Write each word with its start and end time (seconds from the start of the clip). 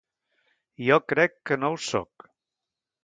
Jo 0.87 0.97
crec 1.13 1.37
que 1.51 1.59
no 1.65 1.71
ho 1.75 1.77
sóc. 1.91 2.29